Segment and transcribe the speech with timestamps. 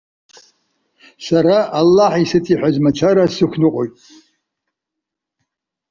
[1.25, 3.93] Сара Аллаҳ исыҵеиҳәаз мацара сықәныҟәоит.